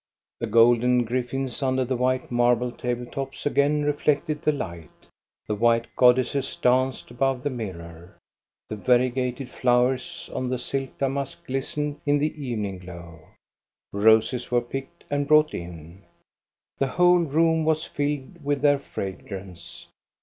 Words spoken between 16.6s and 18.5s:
The whole room was filled